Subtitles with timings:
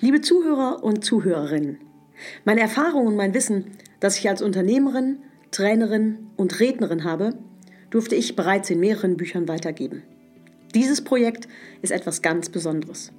[0.00, 1.78] Liebe Zuhörer und Zuhörerinnen,
[2.44, 3.66] meine Erfahrung und mein Wissen,
[4.00, 5.18] das ich als Unternehmerin,
[5.50, 7.34] Trainerin und Rednerin habe,
[7.90, 10.02] durfte ich bereits in mehreren Büchern weitergeben.
[10.74, 11.46] Dieses Projekt
[11.82, 13.12] ist etwas ganz Besonderes.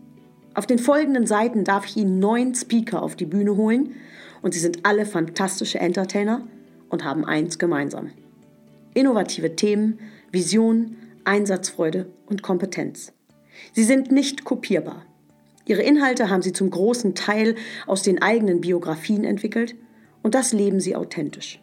[0.56, 3.94] Auf den folgenden Seiten darf ich Ihnen neun Speaker auf die Bühne holen
[4.42, 6.48] und sie sind alle fantastische Entertainer
[6.90, 8.12] und haben eins gemeinsam.
[8.94, 10.00] Innovative Themen,
[10.32, 13.14] Vision, Einsatzfreude und Kompetenz.
[13.74, 15.06] Sie sind nicht kopierbar.
[15.66, 17.56] Ihre Inhalte haben sie zum großen Teil
[17.88, 19.76] aus den eigenen Biografien entwickelt
[20.22, 21.62] und das leben sie authentisch.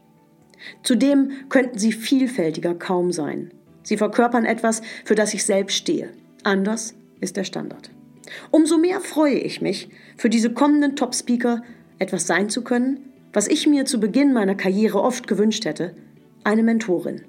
[0.83, 3.51] Zudem könnten sie vielfältiger kaum sein.
[3.83, 6.11] Sie verkörpern etwas, für das ich selbst stehe.
[6.43, 7.91] Anders ist der Standard.
[8.51, 11.63] Umso mehr freue ich mich, für diese kommenden Top-Speaker
[11.99, 13.01] etwas sein zu können,
[13.33, 15.95] was ich mir zu Beginn meiner Karriere oft gewünscht hätte,
[16.45, 17.23] eine Mentorin.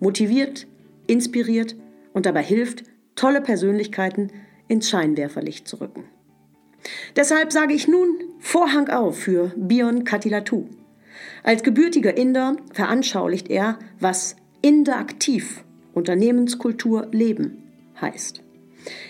[0.00, 0.66] Motiviert,
[1.06, 1.76] inspiriert
[2.12, 4.30] und dabei hilft, tolle Persönlichkeiten
[4.68, 6.04] ins Scheinwerferlicht zu rücken.
[7.16, 10.66] Deshalb sage ich nun Vorhang auf für Bion Katilatu.
[11.42, 17.62] Als gebürtiger Inder veranschaulicht er, was interaktiv Unternehmenskultur leben
[18.00, 18.42] heißt.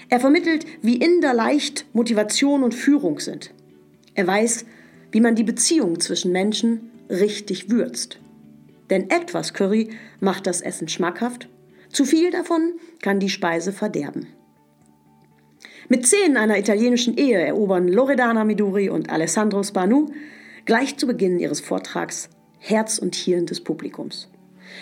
[0.08, 3.54] Er vermittelt, wie Inder leicht Motivation und Führung sind.
[4.14, 4.66] Er weiß,
[5.10, 8.18] wie man die Beziehung zwischen Menschen richtig würzt.
[8.90, 11.48] Denn etwas Curry macht das Essen schmackhaft,
[11.90, 14.26] zu viel davon kann die Speise verderben.
[15.88, 20.06] Mit Szenen einer italienischen Ehe erobern Loredana Miduri und Alessandro Spanu
[20.64, 24.28] gleich zu Beginn ihres Vortrags Herz und Hirn des Publikums.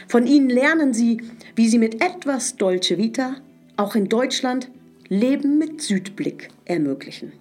[0.06, 1.22] Von ihnen lernen sie,
[1.56, 3.36] wie sie mit etwas Dolce Vita
[3.76, 4.70] auch in Deutschland
[5.08, 7.32] Leben mit Südblick ermöglichen.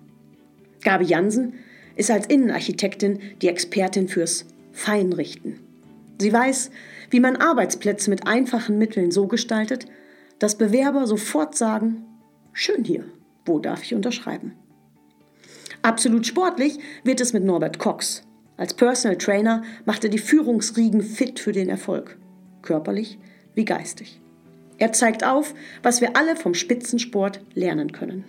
[0.81, 1.53] Gabi Jansen
[1.95, 5.59] ist als Innenarchitektin die Expertin fürs Feinrichten.
[6.17, 6.71] Sie weiß,
[7.09, 9.85] wie man Arbeitsplätze mit einfachen Mitteln so gestaltet,
[10.39, 12.05] dass Bewerber sofort sagen,
[12.53, 13.03] schön hier,
[13.49, 14.53] wo darf ich unterschreiben?
[15.81, 18.23] Absolut sportlich wird es mit Norbert Cox.
[18.55, 22.17] Als Personal Trainer macht er die Führungsriegen fit für den Erfolg,
[22.61, 23.17] körperlich
[23.55, 24.21] wie geistig.
[24.77, 25.53] Er zeigt auf,
[25.83, 28.23] was wir alle vom Spitzensport lernen können.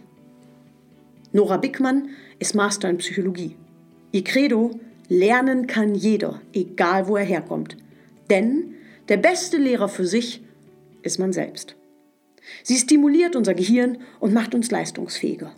[1.32, 2.08] Nora Bickmann
[2.40, 3.56] ist Master in Psychologie.
[4.12, 7.76] Ihr Credo, lernen kann jeder, egal wo er herkommt.
[8.30, 8.74] Denn
[9.08, 10.42] der beste Lehrer für sich
[11.02, 11.76] ist man selbst.
[12.62, 15.54] Sie stimuliert unser Gehirn und macht uns leistungsfähiger.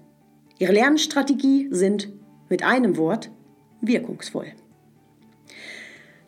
[0.59, 2.09] Ihre Lernstrategie sind
[2.49, 3.31] mit einem Wort
[3.81, 4.47] wirkungsvoll.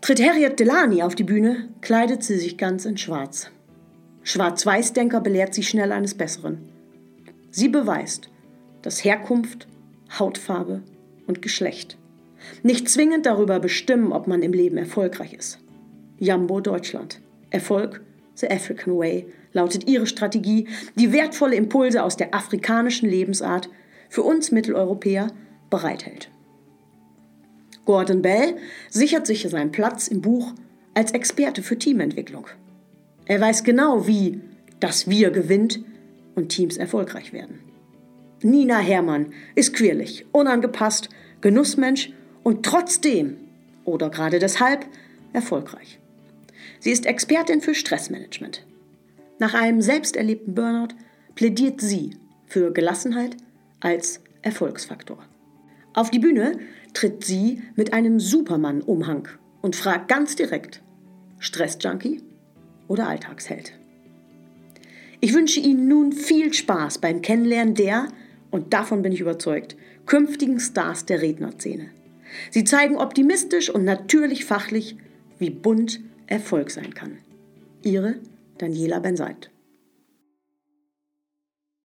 [0.01, 3.51] Tritt Harriet Delany auf die Bühne, kleidet sie sich ganz in Schwarz.
[4.23, 6.59] Schwarz-Weiß-Denker belehrt sie schnell eines Besseren.
[7.51, 8.31] Sie beweist,
[8.83, 9.67] dass Herkunft,
[10.19, 10.83] Hautfarbe
[11.27, 11.97] und Geschlecht
[12.63, 15.59] nicht zwingend darüber bestimmen, ob man im Leben erfolgreich ist.
[16.19, 17.21] Jambo Deutschland.
[17.51, 18.01] Erfolg,
[18.35, 23.71] The African Way, lautet ihre Strategie, die wertvolle Impulse aus der afrikanischen Lebensart
[24.11, 25.29] für uns Mitteleuropäer
[25.71, 26.29] bereithält.
[27.87, 28.57] Gordon Bell
[28.91, 30.53] sichert sich seinen Platz im Buch
[30.93, 32.47] als Experte für Teamentwicklung.
[33.27, 34.41] Er weiß genau, wie
[34.81, 35.81] das Wir gewinnt
[36.35, 37.61] und Teams erfolgreich werden.
[38.43, 41.09] Nina Hermann ist quirlig, unangepasst,
[41.41, 42.13] Genussmensch
[42.43, 43.37] und trotzdem
[43.85, 44.87] oder gerade deshalb
[45.33, 45.99] erfolgreich.
[46.81, 48.67] Sie ist Expertin für Stressmanagement.
[49.45, 50.95] Nach einem selbst erlebten Burnout
[51.35, 52.17] plädiert sie
[52.47, 53.37] für Gelassenheit
[53.79, 55.19] als Erfolgsfaktor.
[55.93, 56.59] Auf die Bühne
[56.95, 59.29] tritt sie mit einem Superman-Umhang
[59.61, 60.81] und fragt ganz direkt:
[61.41, 62.23] Stressjunkie
[62.89, 63.75] oder Alltagsheld?
[65.21, 68.09] Ich wünsche Ihnen nun viel Spaß beim Kennenlernen der,
[68.51, 69.77] und davon bin ich überzeugt,
[70.07, 71.91] künftigen Stars der Rednerszene.
[72.51, 74.97] Sie zeigen optimistisch und natürlich fachlich,
[75.39, 77.19] wie bunt Erfolg sein kann.
[77.83, 78.15] Ihre
[78.59, 79.54] Daniela Benseit.